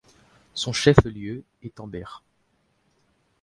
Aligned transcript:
Son 0.55 0.73
chef 0.73 0.97
lieu 1.05 1.43
est 1.61 1.79
Amberg. 1.79 2.23